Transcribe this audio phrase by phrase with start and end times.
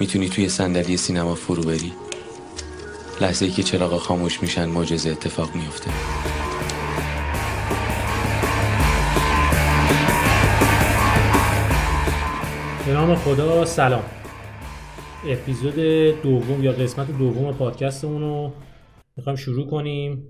[0.00, 1.92] می‌تونی توی صندلی سینما فرو بری؟
[3.20, 5.90] لحظه ای که چراغا خاموش میشن معجزه اتفاق میفته
[12.86, 14.02] به نام خدا سلام.
[15.28, 15.74] اپیزود
[16.22, 18.52] دوم یا قسمت دوم پادکستمون رو
[19.16, 20.24] می‌خوایم شروع کنیم.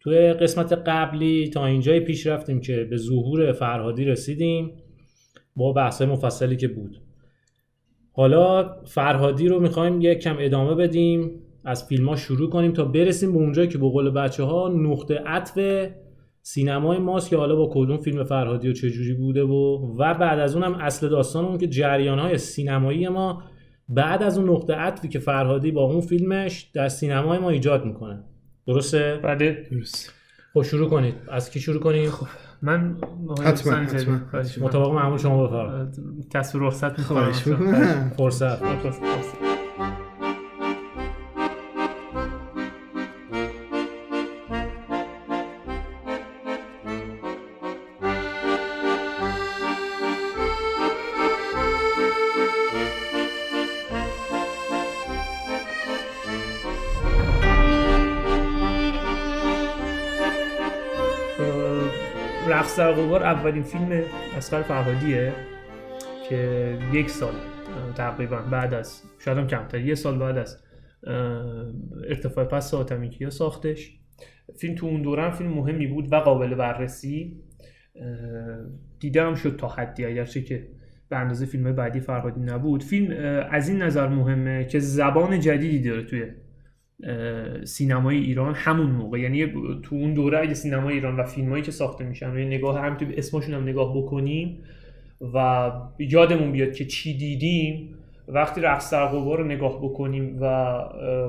[0.00, 4.70] توی قسمت قبلی تا اینجای پیش رفتیم که به ظهور فرهادی رسیدیم
[5.56, 7.05] با بحث مفصلی که بود.
[8.16, 11.30] حالا فرهادی رو می‌خوایم یک کم ادامه بدیم
[11.64, 15.22] از فیلم ها شروع کنیم تا برسیم به اونجایی که به قول بچه ها نقطه
[15.26, 15.88] عطف
[16.42, 19.52] سینمای ماست که حالا با کدوم فیلم فرهادی و چجوری بوده و
[19.98, 23.42] و بعد از اونم اصل داستانمون که جریان های سینمایی ما
[23.88, 28.24] بعد از اون نقطه عطفی که فرهادی با اون فیلمش در سینمای ما ایجاد می‌کنه.
[28.66, 29.66] درسته؟ بله.
[29.70, 30.12] درست
[30.56, 31.14] خب شروع کنید.
[31.32, 32.10] از کی شروع کنیم؟
[32.62, 32.96] من
[33.44, 34.18] حتما، حتما.
[34.60, 36.28] مطابق معمول شما بفرمایید.
[36.30, 37.32] کسب رخصت می‌خوام.
[38.16, 38.58] فرصت.
[62.56, 64.02] رقص در غبار اولین فیلم
[64.36, 65.32] اسقر فرهادیه
[66.28, 67.34] که یک سال
[67.94, 70.62] تقریبا بعد از شاید هم کمتر یه سال بعد از
[72.08, 73.98] ارتفاع پس آتمیکیا ساختش.
[74.56, 77.36] فیلم تو اون دوران فیلم مهمی بود و قابل بررسی.
[79.16, 80.68] هم شد تا حدی اگرچه که
[81.08, 82.82] به اندازه فیلم بعدی فرهادی نبود.
[82.82, 83.16] فیلم
[83.50, 86.24] از این نظر مهمه که زبان جدیدی داره توی
[87.64, 89.18] سینمای ایران همون موقع.
[89.18, 89.46] یعنی
[89.82, 93.04] تو اون دوره اگه سینمای ایران و فیلمایی که ساخته میشن روی نگاه هم تو
[93.16, 94.62] اسمشون هم نگاه بکنیم
[95.34, 97.94] و یادمون بیاد که چی دیدیم
[98.28, 100.74] وقتی رقص در رو نگاه بکنیم و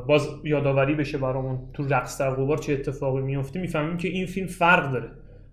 [0.08, 4.92] باز یادآوری بشه برامون تو رقص در چه اتفاقی میفته می‌فهمیم که این فیلم فرق
[4.92, 5.10] داره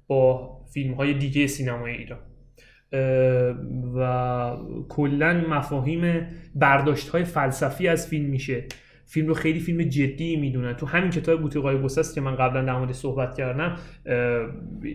[0.07, 2.19] با فیلم های دیگه سینمای ایران.
[3.97, 4.57] و
[4.89, 8.65] کلا مفاهیم برداشت های فلسفی از فیلم میشه.
[9.15, 10.73] فیلم رو خیلی فیلم جدی می‌دونن.
[10.73, 13.77] تو همین کتاب بوتقای گسست که من قبلا در مورد صحبت کردم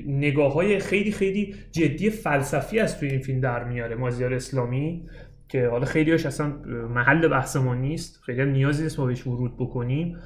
[0.08, 3.96] نگاه های خیلی خیلی جدی فلسفی از توی این فیلم در میاره.
[3.96, 5.04] مازیار اسلامی
[5.50, 6.48] که حالا خیلی هاش اصلا
[6.96, 10.18] محل بحث ما نیست خیلی نیازی نیست ما بهش ورود بکنیم.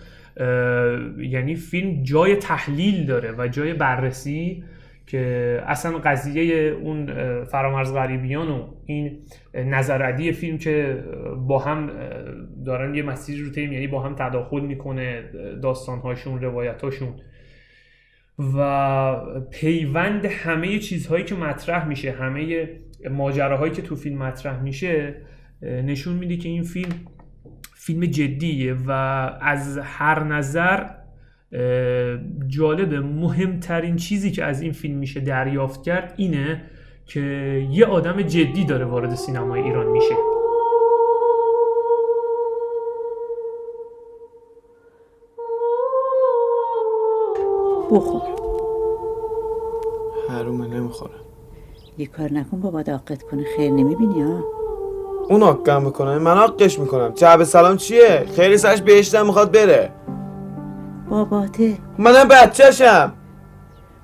[1.17, 4.63] یعنی فیلم جای تحلیل داره و جای بررسی
[5.07, 7.05] که اصلا قضیه اون
[7.43, 9.19] فرامرز غریبیان و این
[9.53, 11.03] نظردی فیلم که
[11.47, 11.91] با هم
[12.65, 15.23] دارن یه مسیری رو طی یعنی با هم تداخل می‌کنه
[15.61, 17.13] داستانهاشون روایتاشون
[18.57, 19.15] و
[19.51, 22.69] پیوند همه چیزهایی که مطرح میشه همه
[23.11, 25.15] ماجراهایی که تو فیلم مطرح میشه
[25.61, 26.93] نشون میده که این فیلم
[27.75, 28.91] فیلم جدیه و
[29.41, 30.85] از هر نظر
[32.47, 36.61] جالبه مهمترین چیزی که از این فیلم میشه دریافت کرد اینه
[37.05, 37.19] که
[37.71, 40.15] یه آدم جدی داره وارد سینمای ایران میشه.
[47.91, 48.21] بخور.
[50.29, 51.11] حرومه نمی‌خورم
[51.97, 53.43] یه کار نکن بابا عقد کنه.
[53.57, 54.43] خیر نمی‌بینی ها؟
[55.29, 56.17] اون حقم می‌کنه.
[56.17, 57.11] من حقش می‌کنم.
[57.15, 59.91] جعب سلام چیه؟ خیلی سرش بهشتم می‌خواد بره.
[61.09, 63.13] باباته منم بچهشم.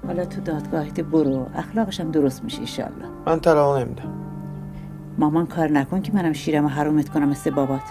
[0.08, 1.46] حالا تو دادگاهت برو.
[1.56, 3.06] اخلاقشم درست میشه ایشالله.
[3.26, 4.14] من طلاق نمیدم.
[5.18, 7.82] مامان کار نکن که منم شیرم و حرومت کنم مثل بابات.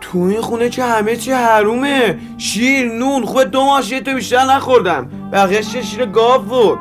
[0.00, 2.18] تو این خونه که همه چی حرومه.
[2.38, 5.08] شیر نون خوبه دو ماه تو بیشتر نخوردم.
[5.32, 6.78] بقیه چه شیر گاو بود.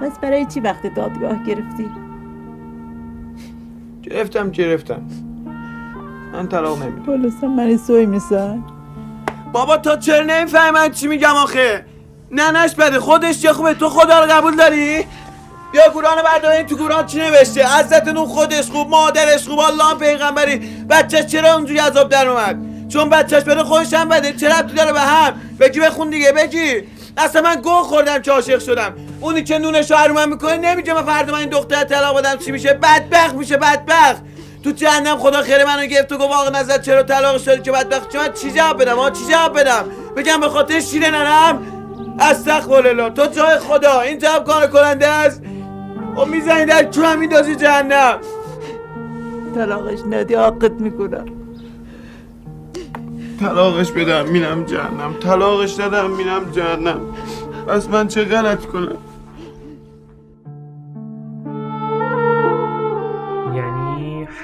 [0.00, 1.90] پس برای چی وقت دادگاه گرفتی؟
[4.02, 5.02] گرفتم گرفتم.
[6.32, 7.02] من طلاق نمیدم.
[7.02, 8.62] پولستان من سوی میسن.
[9.52, 11.84] بابا تا چرا نمی‌فهمی من چی میگم آخه؟
[12.30, 15.06] ننش بده خودش چه خوبه؟ تو خدا رو قبول داری؟
[15.72, 20.58] بیا قرآن بردارین تو قرآن چی نوشته؟ نوح خودش خوب مادرش خوب الله پیغمبری.
[20.90, 22.56] بچهش چرا اونجوری عذاب در اومد؟
[22.88, 24.32] چون بچهش بده خودش هم بده.
[24.32, 26.82] چرا تو داره به هم؟ بگی بخون دیگه بگی.
[27.16, 28.94] اصلا من گوه خوردم که عاشق شدم.
[29.20, 32.36] اونی که نونش رو حرومم می‌کنه نمیگه من فردا من این دختر طلاق بدم.
[32.36, 34.22] چی میشه؟ بدبخت میشه بدبخت.
[34.64, 38.08] تو جهنم خدا خیر منو گرفت و گفت آقا نظر چرا طلاق شدی که بدبخت
[38.08, 39.84] چه من چی جواب بدم؟ آقا چی جواب بدم؟
[40.16, 41.62] بگم به خاطر شیر ننم؟
[42.20, 44.00] استغفر الله تو جای خدا.
[44.00, 45.42] این جواب کار کننده است.
[46.16, 48.18] و می‌زنی در چون میندازی جهنم؟
[49.54, 51.26] طلاقش ندی عاقت می‌کنم.
[53.40, 55.14] طلاقش بدم میرم جهنم.
[55.22, 57.00] طلاقش ندم میرم جهنم.
[57.66, 58.96] پس من چه غلط کنم؟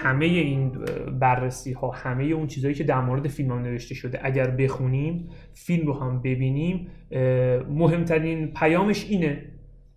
[0.08, 0.70] همه این
[1.20, 5.86] بررسی ها همه اون چیزهایی که در مورد فیلم هم نوشته شده اگر بخونیم فیلم
[5.86, 6.86] رو هم ببینیم
[7.70, 9.42] مهمترین پیامش اینه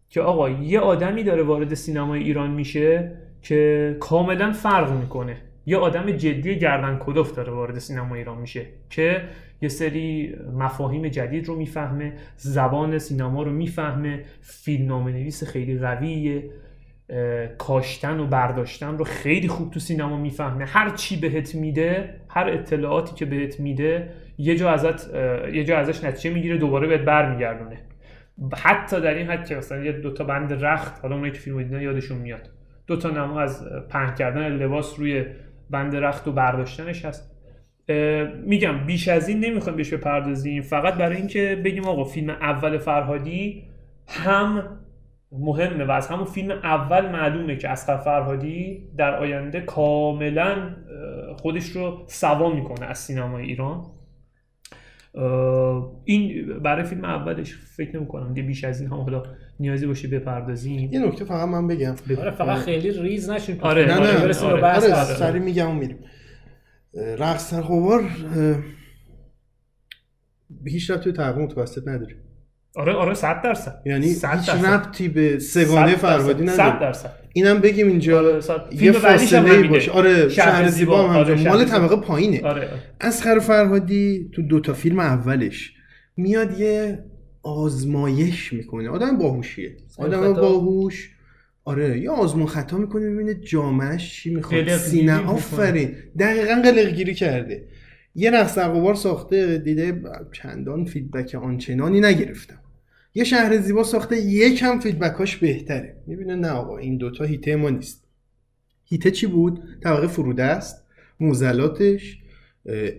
[0.10, 3.12] که آقا یه آدمی داره وارد سینمای ایران میشه
[3.42, 5.38] که کاملا فرق می‌کنه.
[5.66, 9.22] یه آدم جدی گردن کلوف داره وارد سینما ایران میشه که
[9.62, 16.44] یه سری مفاهیم جدید رو می‌فهمه زبان سینما رو می‌فهمه فیلمنامه نویس خیلی قویه.
[17.58, 20.66] کاشتن و برداشتن رو خیلی خوب تو سینما می‌فهمه.
[20.66, 25.16] هر چی بهت میده هر اطلاعاتی که بهت میده یه جا ازت
[25.54, 27.78] یه جا ازش نتیجه می‌گیره دوباره بهت برمیگردونه.
[28.58, 32.18] حتی در این حد که یه دوتا بند رخت حالا اونایی که فیلم دیدن یادشون
[32.18, 32.50] میاد.
[32.88, 35.26] دو تا نما از پهن کردن لباس روی
[35.70, 37.32] بند رخت و برداشتنش هست.
[38.46, 40.62] میگم بیش از این نمی‌خوایم بهش بپردازیم.
[40.62, 43.64] فقط برای اینکه بگیم آقا فیلم اول فرهادی
[44.08, 44.64] هم
[45.32, 50.76] مهمه و از همون فیلم اول معلومه که اسقر فرهادی در آینده کاملا
[51.38, 53.86] خودش رو سوا می‌کنه از سینمای ایران.
[56.04, 59.24] این برای فیلم اولش فکر نمی کنم دیگه بیش از این هم حالا
[59.60, 60.94] نیازی باشه بپردازیم.
[60.94, 61.96] یه نکته فقط من بگم.
[62.20, 63.62] آره فقط خیلی ریز نشین.
[63.62, 63.86] آره،.
[63.86, 64.94] نه نه برسیم به آره، بحث آره.
[64.94, 65.06] بعد.
[65.06, 66.00] سریع میگم و میریم.
[67.20, 68.04] رقص در
[70.66, 72.16] هیچ به تقویم متوسط نداره.
[72.76, 74.66] آره آره 100 درصد یعنی 100 هیچ درصد.
[74.66, 76.44] ربطی به سگانه 100 فرهادی.
[76.44, 78.40] نداره 100 درصد اینم بگیم اینجا آره،.
[78.82, 79.68] یه فاصله.
[79.68, 81.66] باشه آره شهر زیبا هم آره، مال.
[81.66, 82.70] طبقه پایینه آره
[83.02, 85.74] اسخر فرهادی تو دوتا فیلم اولش
[86.18, 87.04] میاد یه
[87.44, 90.34] آزمایش می‌کنه آدم باهوشیه آدم.
[90.34, 91.10] باهوش
[91.66, 95.28] آره یه آزمون خطا می‌کنه ببینه جامعش چی می‌خواد سینه.
[95.28, 97.68] آفرین دقیقا قلقگیری کرده
[98.16, 100.02] یه غبار ساخته دیده
[100.32, 102.61] چندان فیدبک آنچنانی نگرفتم
[103.16, 105.96] یه شهر زیبا ساخته یکم فیدبکاش بهتره.
[106.08, 108.04] می‌بینه نه آقا این دوتا هیته ما نیست.
[108.86, 110.86] هیته چی بود؟ طبقه فروده است.
[111.20, 112.18] موزلاتش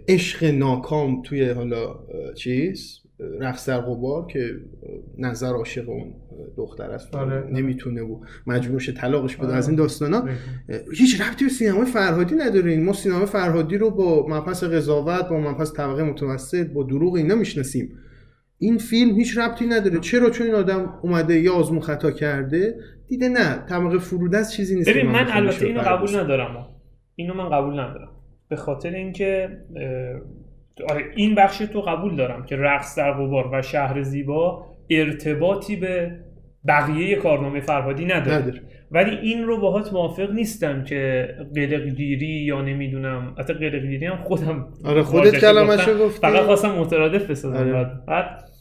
[0.08, 1.94] عشق ناکام توی حالا
[2.34, 4.54] چیز اه، رقص در غبار که
[5.18, 6.14] نظر عاشق اون
[6.56, 7.14] دختر است.
[7.14, 7.50] و آره.
[7.50, 9.56] نمی‌تونه و مجبور شه طلاقش بده آره.
[9.56, 10.18] از این داستانا.
[10.68, 12.84] اه، هیچ ربطی به سینمای فرهادی نداریم.
[12.84, 17.98] ما سینما فرهادی رو با مبحث قضاوت با مبحث طبقه متوسط با دروغ اینا می‌شناسیم.
[18.62, 19.98] این فیلم هیچ ربطی نداره.
[20.00, 22.74] چرا چون این آدم اومده یه آزمون خطا کرده؟
[23.08, 23.64] دیده نه.
[23.68, 25.80] طبقه فروده است چیزی نیست ببین من البته اینو.
[25.80, 26.66] قبول ندارم.
[27.16, 28.08] اینو من قبول ندارم.
[28.48, 29.48] به خاطر اینکه
[30.90, 36.10] آره این بخش تو قبول دارم که رقص در غبار و شهر زیبا ارتباطی به
[36.68, 38.36] بقیه کارنامه فرهادی نداره.
[38.38, 38.62] نداره.
[38.90, 45.02] ولی این رو باهات موافق نیستم که قلقگیری یا نمی‌دونم حتی قلقگیری هم خودم آره
[45.02, 46.04] خودت کلمه‌شو گفتم.
[46.04, 46.20] گفتی.
[46.20, 47.72] فقط خواستم مترادف بسازم آره.
[48.06, 48.51] بعد-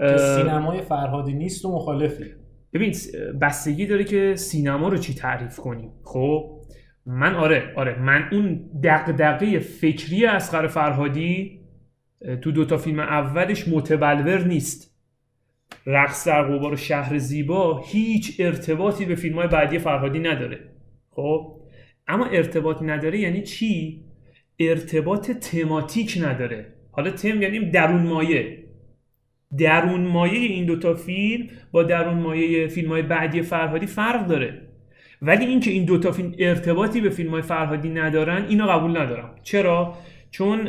[0.00, 2.24] سینمای فرهادی نیست و مخالفی.
[2.72, 2.94] ببین
[3.40, 5.92] بستگی داره که سینما رو چی تعریف کنیم.
[6.04, 6.60] خب؟
[7.06, 11.60] من آره آره من اون دغدغه فکری اسقر فرهادی
[12.42, 14.90] تو دوتا فیلم اولش متبلور نیست.
[15.86, 20.58] رقص در غبار و شهر زیبا هیچ ارتباطی به فیلم های بعدی فرهادی نداره.
[21.10, 21.60] خب؟
[22.08, 24.04] اما ارتباط نداره یعنی چی؟
[24.58, 26.74] ارتباط تماتیک نداره.
[26.92, 28.69] حالا تم یعنی درون مایه.
[29.58, 34.62] درون مایه این دوتا فیلم با درون مایه فیلم های بعدی فرهادی فرق داره
[35.22, 39.94] ولی اینکه این دوتا فیلم ارتباطی به فیلم های فرهادی ندارن اینو قبول ندارم چرا؟
[40.30, 40.64] چون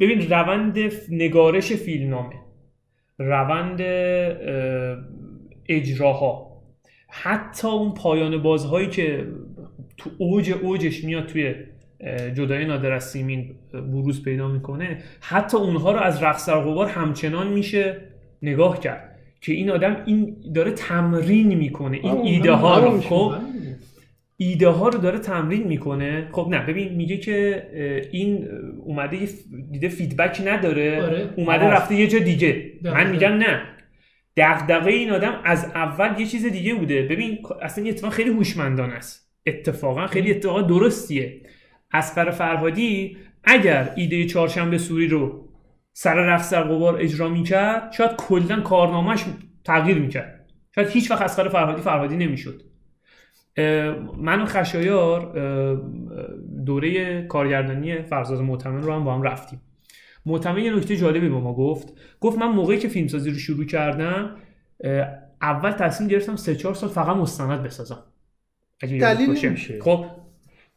[0.00, 0.78] ببین روند
[1.10, 2.34] نگارش فیلمنامه
[3.18, 4.96] روند اه،
[5.68, 6.62] اجراها
[7.08, 9.26] حتی اون پایان بازهایی که
[9.96, 11.54] تو اوج اوجش میاد توی
[12.34, 17.48] جدای نادر از سیمین بروز پیدا می‌کنه حتی اونها رو از رقص در غبار همچنان
[17.48, 18.00] میشه
[18.42, 23.32] نگاه کرد که این آدم این داره تمرین می‌کنه این ایده ها رو خب؟
[24.36, 26.28] ایده ها رو داره تمرین می‌کنه.
[26.32, 27.62] خب نه ببین میگه که
[28.12, 28.48] این
[28.84, 29.28] اومده
[29.72, 31.28] دیده فیدبک نداره آره.
[31.36, 31.74] اومده آره.
[31.74, 32.72] رفته یه جا دیگه.
[32.82, 33.62] من میگم نه.
[34.36, 37.02] دغدغه این آدم از اول یه چیز دیگه بوده.
[37.02, 39.32] ببین اصلا یه اتفاق خیلی هوشمندانه است.
[39.46, 41.40] اتفاقا خیلی اتفاق درستیه.
[41.92, 45.48] اسقر فرهادی اگر ایده چهارشنبه سوری رو
[45.92, 49.24] سر رقص در غبار اجرا می‌کرد شاید کلا کارنامهش
[49.64, 50.46] تغییر می‌کرد.
[50.74, 52.62] شاید هیچ وقت اسقر فرهادی فرهادی نمی‌شد.
[54.18, 55.32] من و خشایار
[56.66, 59.62] دوره کارگردانی فرزاد معتمن رو هم با هم رفتیم.
[60.26, 61.88] معتمن یه نکته جالبی به ما گفت.
[62.20, 64.36] گفت من موقعی که فیلمسازی رو شروع کردم
[65.42, 68.04] اول تصمیم گرفتم سه چهار سال فقط مستند بسازم.
[68.80, 69.46] دلیل.
[69.46, 69.80] نمیشه.
[69.80, 70.06] خب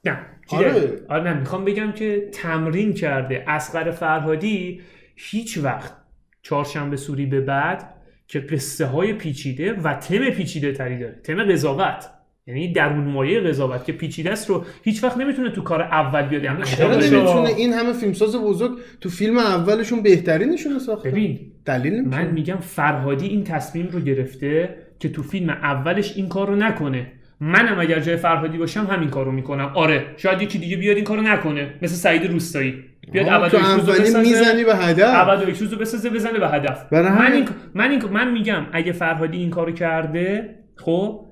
[0.06, 1.02] نه آره.
[1.10, 4.82] آره نه می‌خوام بگم که تمرین کرده اسقر فرهادی
[5.16, 5.94] هیچ وقت
[6.42, 7.94] چهارشنبه سوری به بعد
[8.28, 11.20] که قصه های پیچیده و تم پیچیده تری داره.
[11.24, 12.10] تم قضاوت.
[12.48, 16.44] یعنی درون مایه قضاوت که پیچیده است رو هیچ وقت نمی‌تونه تو کار اول بیاد.
[16.44, 17.50] یعنی چرا خودشو- نمی‌تونه.
[17.50, 22.24] این همه فیلمساز بزرگ تو فیلم اولشون بهترینشون رو ساختن ببین دلیل نمی‌تونه.
[22.24, 27.12] من میگم فرهادی این تصمیم رو گرفته که تو فیلم اولش این کار رو نکنه.
[27.42, 29.72] منم اگر جای فرهادی باشم همین کار رو می‌کنم.
[29.76, 32.74] آره شاید یکی دیگه بیاد این کار رو نکنه مثل سعید روستایی.
[33.12, 35.30] بیاد ابد رو می‌زنی به هدف.
[35.30, 36.90] ابد رو بسازه بزنه به هدف.
[36.90, 41.26] برای من این من این من میگم اگه فرهادی این کارو کرده خب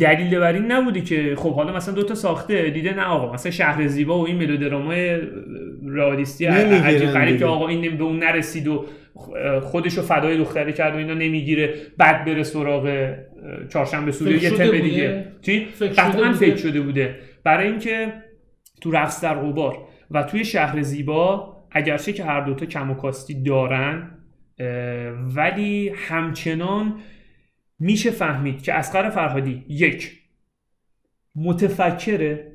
[0.00, 3.86] دلیل بر این نبوده که خب حالا مثلا دوتا ساخته دیده نه آقا مثلا شهر
[3.86, 5.18] زیبا و این ملودرامای
[5.88, 7.38] رئالیستی عجیب غریب.
[7.38, 8.84] که آقا این نمی- به اون نرسید و
[9.62, 13.14] خودش رو فدای دختره کرد و اینا نمی‌گیره بعد بره سراغ
[13.68, 18.12] چهارشنبه سوری یه تم؟ دیگه چی قطعا بوده؟ فکر شده بوده برای اینکه
[18.80, 23.42] تو رقص در غبار و توی شهر زیبا اگرچه که هر دوتا کم و کاستی
[23.42, 24.10] دارن
[25.34, 27.00] ولی همچنان
[27.78, 30.22] میشه فهمید که اسقر فرهادی یک
[31.36, 32.52] متفکره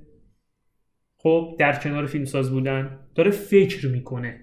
[1.17, 4.39] خب در کنار فیلمساز بودن داره فکر می‌کنه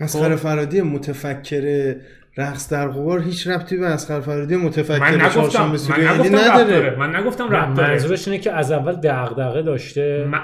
[0.00, 0.36] اسخر خب.
[0.36, 1.96] فرادی متفکر
[2.38, 6.64] رقص در غبار هیچ ربطی به اسخر فرادی متفکر من نگفتم من نگفتم نداره.
[6.64, 10.26] داره من نگفتم ربط داره منظورش اینه که از اول دغدغه داشته.
[10.30, 10.40] من,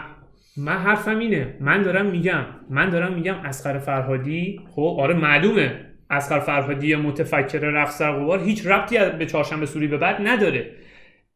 [0.56, 1.54] من حرفم اینه.
[1.61, 2.44] من دارم میگم.
[2.70, 5.80] من دارم میگم اسقر فرهادی خب آره معلومه.
[6.11, 10.70] اسقر فرهادی متفکر رقص در غبار هیچ ربطی به چهارشنبه سوری به بعد نداره.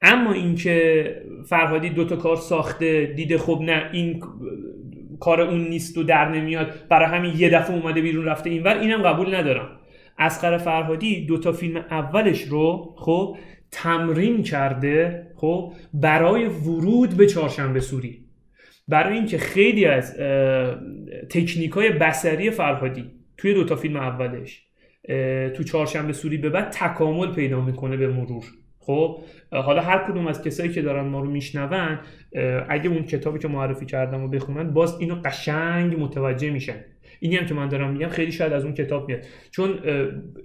[0.03, 1.07] اما اینکه
[1.49, 4.21] فرهادی دوتا کار ساخته دیده خب نه این
[5.21, 9.03] کار اون نیست و در نمیاد برای همین یه دفعه اومده بیرون رفته اینور اینم
[9.03, 9.69] قبول ندارم.
[10.19, 13.37] اسقر فرهادی دوتا فیلم اولش رو خب
[13.71, 18.25] تمرین کرده خب برای ورود به چهارشنبه سوری.
[18.89, 20.17] برای اینکه خیلی از
[21.31, 24.67] تکنیک های بسری فرهادی توی دوتا فیلم اولش
[25.55, 28.45] تو چهارشنبه سوری به بعد تکامل پیدا می‌کنه به مرور.
[28.79, 29.21] خب
[29.53, 31.99] حالا هر کدوم از کسایی که دارن ما رو میشنون
[32.69, 36.85] اگه اون کتابی که معرفی کردم و بخونن باز اینو قشنگ متوجه میشن.
[37.21, 39.21] اینی هم که من دارم میگم خیلی شاید از اون کتاب میاد.
[39.51, 39.79] چون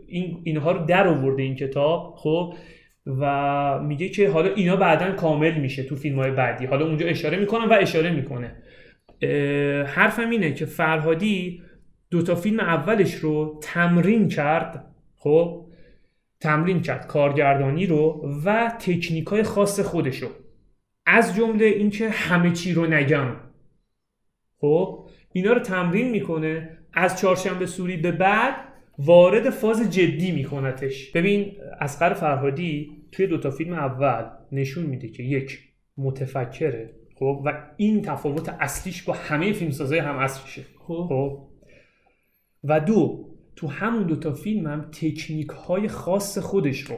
[0.07, 2.53] این اینها رو در آورده این کتاب خب
[3.05, 6.65] و میگه که حالا اینا بعدا کامل میشه تو فیلم های بعدی.
[6.65, 8.55] حالا اونجا اشاره می‌کنم و اشاره می‌کنه.
[9.85, 11.61] حرفم اینه که فرهادی
[12.11, 14.85] دوتا فیلم اولش رو تمرین کرد
[15.17, 15.67] خب
[16.39, 20.29] تمرین کرد کارگردانی رو و تکنیک های خاص خودش رو.
[21.05, 23.35] از جمله اینکه همه چی رو نگم.
[24.57, 25.00] خب
[25.33, 26.77] اینا رو تمرین می‌کنه.
[26.93, 28.55] از چهارشنبه سوری به بعد
[28.97, 31.11] وارد فاز جدی میکنتش.
[31.11, 35.59] ببین اسقر فرهادی توی دوتا فیلم اول نشون میده که یک
[35.97, 40.61] متفکره خب؟ و این تفاوت اصلیش با همه فیلمسازای هم اصلیشه.
[40.79, 41.37] خب.
[42.63, 46.97] و دو تو همون دوتا فیلم هم تکنیک های خاص خودش رو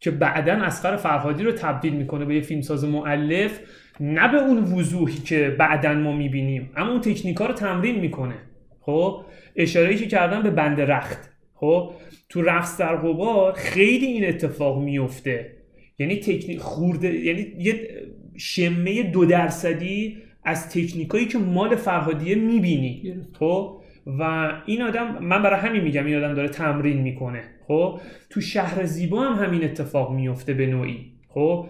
[0.00, 3.60] که بعدا اسقر فرهادی رو تبدیل می‌کنه به یه فیلمساز معلف
[4.00, 8.34] نه به اون وضوحی که بعدا ما می‌بینیم اما اون تکنیک ها رو تمرین می‌کنه.
[8.80, 9.24] خب؟
[9.56, 11.30] اشاره که کردم به بند رخت.
[11.54, 11.92] خب؟
[12.28, 15.52] تو رقص در غبار خیلی این اتفاق میفته
[15.98, 17.88] یعنی تکنیک خورده یعنی یه
[18.36, 23.14] شمه دو درصدی از تکنیکایی که مال فرهادیه می‌بینی.
[23.38, 27.42] خب؟ و این آدم من برای همین میگم این آدم داره تمرین می‌کنه.
[27.68, 31.12] خب؟ تو شهر زیبا هم همین اتفاق میفته به نوعی.
[31.28, 31.66] خب؟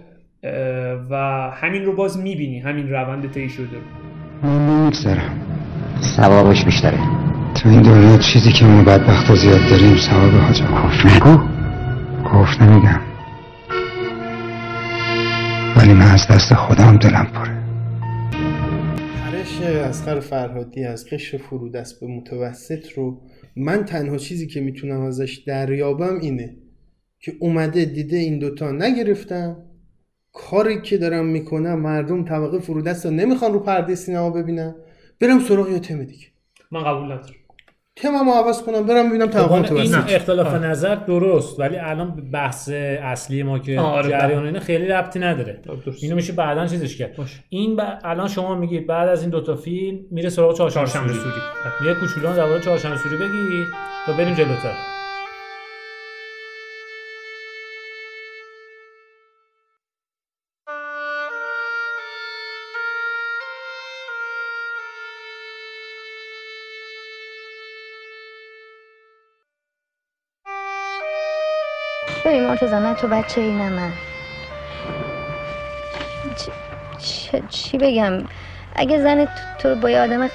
[1.10, 1.14] و
[1.54, 4.48] همین رو باز می‌بینی همین روند طی شده رو.
[4.48, 5.40] من نمیگذرم.
[6.02, 6.98] ثوابش بیشتره.
[7.54, 11.38] تو این دنیا چیزی که ما بدبخت زیاد داریم ثواب حاج کفر نگو.
[12.24, 13.00] کفر نمیگم.
[15.76, 17.60] ولی من از دست خودم دلم پره.
[19.20, 23.20] پرش اسقر فرهادی از قشر فرودست به متوسط رو.
[23.56, 26.56] من تنها چیزی که می‌تونم ازش دریابم اینه
[27.20, 29.56] که اومده دیده این دوتا نگرفتم.
[30.32, 34.74] کاری که دارم می‌کنم مردم طبقه فرودست رو نمی‌خوان رو پرده سینما ببینن.
[35.20, 36.26] برم سراغ یه تم دیگه.
[36.70, 37.34] من قبول ندارم.
[37.96, 42.68] تمامو عوض کنم برم ببینم طبقه این اختلاف نظر درست ولی الان بحث
[43.02, 44.46] اصلی ما که آره، جریان بله.
[44.46, 45.62] اینا خیلی ربطی نداره.
[45.84, 46.02] درست.
[46.04, 47.16] اینو میشه بعدا چیزش کرد.
[47.16, 47.44] باشه.
[47.48, 47.80] این ب...
[48.04, 51.14] الان شما میگید بعد از این دوتا فیلم میره سراغ چهارشنبه سوری.
[51.14, 51.88] سوری.
[51.88, 53.64] یه کوچولو درباره چهارشنبه سوری بگی
[54.06, 54.99] تا بریم جلوتر.
[72.30, 73.92] ببین مرتضی نه تو بچه ای نه من.
[76.36, 76.52] چی,
[76.98, 78.12] چی, چی بگم؟
[78.76, 80.28] اگه زن تو, تو رو با یه آدم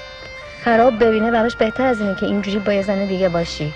[0.64, 3.72] خراب ببینه براش بهتر از اینه که اینجوری با یه زن دیگه باشی.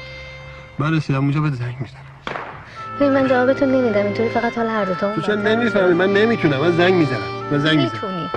[0.78, 2.06] من رسیدم اونجا به زنگ می‌زنم.
[2.96, 5.36] ببین من جوابتون نمیدم اینطوری فقط حال هر دوتامون تو میشه.
[5.36, 7.92] نمی‌فهمی؟ من نمی‌تونم من زنگ می‌زنم من زنگ می‌زنم.
[7.94, 8.30] می‌تونی.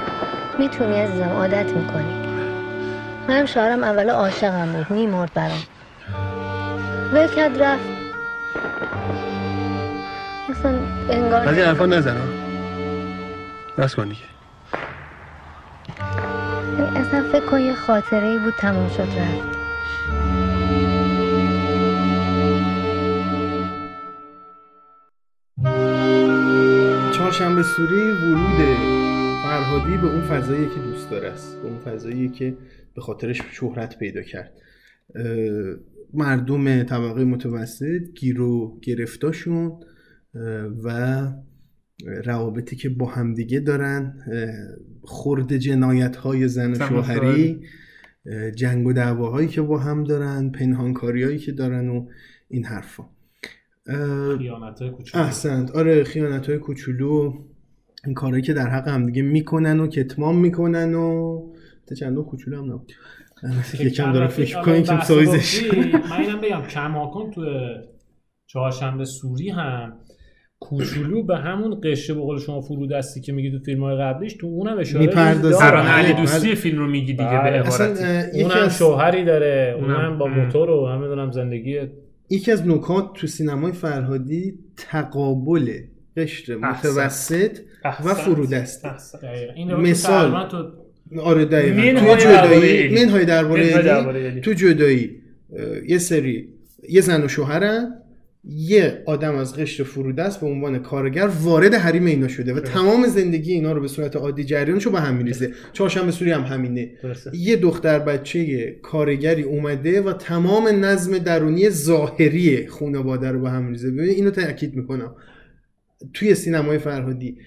[0.60, 2.14] می‌تونی عزیزم عادت می‌کنی.
[3.28, 5.64] منم شوهرم اول عاشقم بود میمرد برام.
[7.14, 8.04] ول کرد رفت.
[10.64, 10.80] اصلا
[11.10, 12.24] انگار از این حرفا نزن ها.
[13.78, 14.22] بس کن دیگه.
[16.80, 19.64] یعنی اصلا فکر کن یه خاطره ای بود تموم شد رفت.
[27.12, 28.78] چهارشنبه سوری ورود
[29.44, 32.58] فرهادی به اون فضایی که دوست داره است به اون فضایی که
[32.96, 34.52] به خاطرش شهرت پیدا کرد.
[36.14, 39.80] مردم طبقه متوسط گیر و گرفتاشون
[40.84, 41.28] و
[42.26, 44.14] روابطی که با همدیگه دارن
[45.04, 47.62] خرد جنایت های زن و شوهری
[48.56, 52.08] جنگ و دعواهایی که با هم دارن پنهانکاری هایی که دارن و
[52.48, 53.04] این حرفا.
[54.38, 55.24] خیانت های کوچولو.
[55.24, 55.72] احسنت.
[55.72, 57.34] آره خیانت های کوچولو.
[58.06, 61.40] این کارهایی که در حق هم دیگه می‌کنن و کتمان می‌کنن و
[61.88, 62.92] تا چندان کوچولو هم نبود.
[63.80, 65.64] یکم دارم فکر که بحث سایزش
[66.10, 67.42] من اینم بگم کماکن تو
[68.48, 69.94] چهارشنبه سوری هم
[70.70, 74.48] کوچولو به همون قشه به قول شما فرودستی که میگی تو فیلم های قبلیش تو
[74.48, 75.42] اونم اشاره می‌پردازه.
[75.42, 75.56] داره.
[75.56, 76.22] ترانه بله، علی بله.
[76.22, 77.52] دوستی فیلم رو میگی دیگه بله.
[77.52, 80.18] به اصلا عبارتی اونم از شوهری داره اونم.
[80.18, 80.28] با.
[80.28, 81.80] موتور و همه دونم زندگی
[82.30, 85.72] یکی از نکات تو سینمای فرهادی تقابل
[86.18, 86.56] قشر.
[86.56, 88.14] متوسط و احسنت.
[88.14, 89.22] فرودستی احسنت.
[89.22, 89.54] دقیقا.
[89.54, 90.30] این رو مثال.
[90.30, 90.72] مثال تو
[91.22, 93.06] آره دقیقا منهای تو درباره جدایی.
[93.06, 94.40] منهای درباره.
[94.40, 95.12] تو جدایی
[95.88, 96.50] یه سری
[96.90, 98.03] یه زن و شوهرن
[98.46, 103.54] یه آدم از قشر فرودست به عنوان کارگر وارد حریم اینا شده و تمام زندگی
[103.54, 105.52] اینا رو به صورت عادی جریانشو به هم میریزه.
[105.74, 106.92] چهارشنبه سوری هم همینه.
[107.34, 113.92] یه دختر بچه کارگری اومده و تمام نظم درونی ظاهری خانواده رو به هم میریزه.
[113.92, 115.16] ببین اینو تاکید می‌کنم.
[116.14, 117.38] توی سینمای فرهادی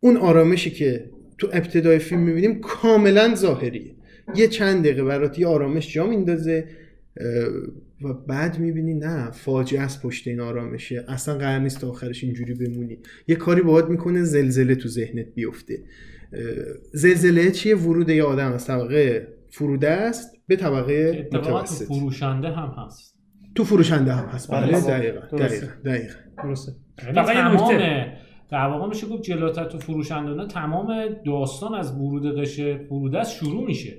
[0.00, 3.94] اون آرامشی که تو ابتدای فیلم می‌بینیم کاملا ظاهریه.
[4.36, 6.64] یه چند دقیقه برات یه آرامش جا میندازه.
[8.02, 11.04] و بعد می‌بینی نه فاجعه از پشت این آرامشه.
[11.08, 12.98] اصلا قرار نیست تا آخرش اینجوری بمونی.
[13.28, 15.78] یه کاری باهات می‌کنه زلزله تو ذهنت بیفته.
[16.92, 21.84] زلزله چیه؟ ورود یه آدم از طبقه فروده است به طبقه اتفاقا تو متوسط.
[21.86, 23.16] فروشنده هم هست.
[23.54, 24.50] تو فروشنده هم هست.
[24.50, 24.80] بله.
[24.80, 25.36] دقیقا.
[25.36, 26.14] دقیقا دقیقا.
[26.42, 26.72] درسته.
[27.04, 28.06] یعنی.
[28.50, 30.88] در واقع میشه گفت جلوتر تو فروشنده نه تمام
[31.26, 33.94] داستان از ورود قشه فرودست شروع میشه.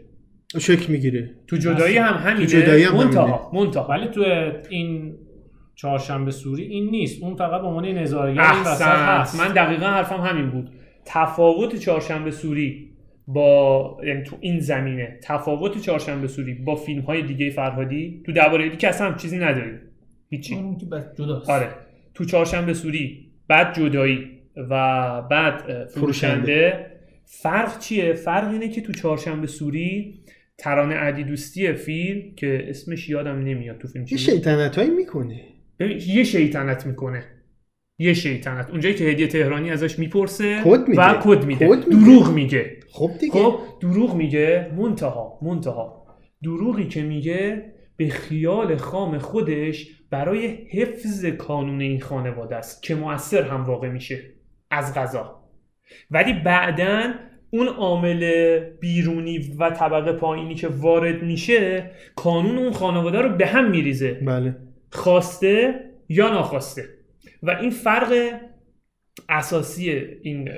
[0.60, 1.32] شک می‌گیره.
[1.48, 3.88] تو جدایی هم همینه؟ تو جدایی هم منتها منتها.
[3.88, 4.24] ولی تو
[4.70, 5.16] این
[5.76, 7.24] چهارشنبه سوری این نیست.
[7.24, 9.40] اون فقط به عنوان نظارگر هست.
[9.40, 10.70] من دقیقا حرفم همین بود.
[11.06, 12.92] تفاوت چهارشنبه سوری
[13.28, 18.78] با یعنی تو این زمینه تفاوت چهارشنبه سوری با فیلم های دیگه فرهادی تو درباره
[18.78, 19.80] که اصلا هم چیزی نداریم.
[20.30, 20.56] هیچی.
[20.56, 21.50] اون که بس جداست.
[21.50, 21.68] آره.
[22.14, 24.28] تو چهارشنبه سوری بعد جدایی
[24.70, 26.86] و بعد فروشنده.
[27.26, 30.14] فرق چیه؟ فرق اینه که تو چهارشنبه سوری
[30.62, 34.18] ترانه عدی دوستی فیلم که اسمش یادم نمیاد تو فیلم یه.
[34.18, 35.42] شیطنت هایی می‌کنه
[36.08, 37.24] یه شیطنت می‌کنه.
[38.00, 38.70] یه شیطنت.
[38.70, 41.02] اونجایی که هدیه تهرانی ازش می‌پرسه کد میده.
[41.02, 41.68] و کد میده.
[41.68, 41.90] کد.
[41.90, 42.80] دروغ میگه.
[42.92, 43.34] خب دیگه.
[43.34, 44.72] خب دروغ میگه.
[44.78, 46.06] منتها منتها.
[46.44, 47.66] دروغی که میگه
[47.98, 54.20] به خیال خام خودش برای حفظ کانون این خانواده است که مؤثر هم واقع میشه.
[54.72, 55.44] از غذا.
[56.12, 57.14] ولی بعدا
[57.54, 63.72] اون عامل بیرونی و طبقه پایینی که وارد میشه کانون اون خانواده رو به هم
[63.72, 64.14] میریزه.
[64.14, 64.56] بله.
[64.92, 65.74] خواسته
[66.10, 66.86] یا ناخواسته.
[67.44, 68.40] و این فرق
[69.30, 69.90] اساسی
[70.22, 70.50] این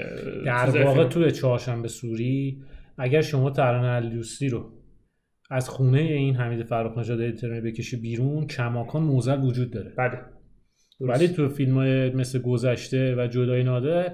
[0.46, 1.08] در واقع.
[1.08, 2.64] توی چهارشنبه سوری
[2.98, 4.72] اگر شما ترانه علیدوستی رو
[5.52, 9.94] از خونه این حمید فرخ نژاد اینطور بکشی بیرون کماکان معضل وجود داره.
[9.98, 10.20] بله.
[11.00, 14.14] ولی تو فیلم های مثل گذشته و جدایی نادر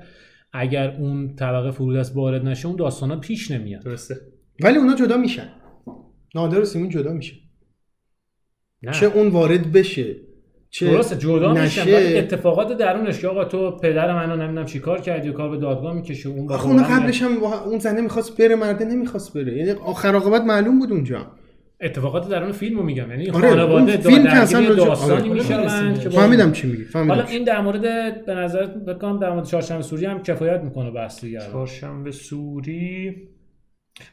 [0.53, 3.83] اگر اون طبقه فرودست وارد نشه اون داستان ها پیش نمیاد.
[3.83, 4.15] درسته.
[4.63, 5.49] ولی اونا جدا میشن.
[6.35, 7.35] نادر و سیمون جدا میشن
[8.83, 8.91] نه.
[8.91, 10.15] چه اون وارد بشه
[10.69, 11.81] چه درسته جدا میشن.
[11.81, 11.95] نشه.
[11.95, 15.93] ولی اتفاقات درونش که آقا تو پدر منو نمی‌دونم چیکار کردی و کار به دادگاه
[15.93, 19.57] می‌کشه اون آخه دوران قبلش هم اون زنه می‌خواست بره مرده نمی‌خواست بره.
[19.57, 21.31] یعنی آخر عاقبت معلوم بود اونجا.
[21.81, 23.09] اتفاقات درون فیلم رو میگم.
[23.11, 25.39] یعنی آره، خانواده فیلم که اصلا داستانی آره.
[25.39, 27.27] میشن که با- فهمیدم چی میگی فهمیدم حالا.
[27.27, 27.81] این در مورد
[28.25, 33.15] به نظر بکنم در مورد چهارشنبه سوری هم کفایت می‌کنه بحث دیگه چهارشنبه سوری؟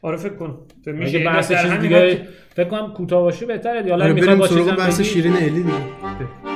[0.02, 0.58] آره فکر کن.
[0.86, 2.20] میشه بحث چیز دیگه
[2.54, 3.82] فکر کنم کوتاه باشه بهتره.
[3.82, 6.55] دیگه حالا آره بریم با سراغ بحث؟ شیرین الی دیگه.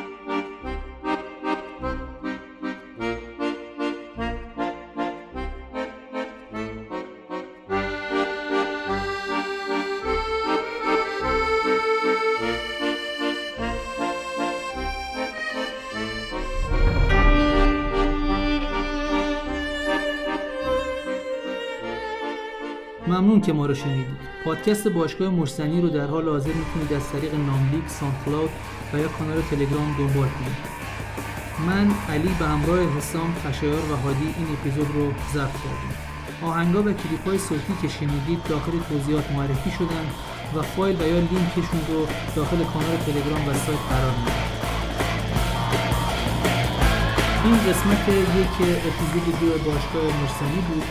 [23.50, 24.16] که ما رو شنیدید.
[24.44, 28.50] پادکست باشگاه مرسنی رو در حال حاضر می‌تونید از طریق ناملیک ساندکلاود
[28.92, 30.56] و یا کانال تلگرام دنبال کنید.
[31.66, 35.94] من علی به همراه حسام خشایار و هادی این اپیزود رو ضبط کردیم.
[36.42, 40.06] آهنگا و کلیپ های صوتی که شنیدید داخل توضیحات معرفی شدن
[40.56, 44.49] و فایل و یا لینکشون رو داخل کانال تلگرام و سایت قرار میدم
[47.44, 50.84] این قسمت یک اپیزود دو باشگاه مرسنی بود.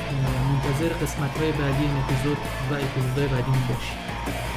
[0.50, 2.38] منتظر قسمت های بعدی این اپیزود
[2.72, 4.49] و اپیزودهای بعدی باشید.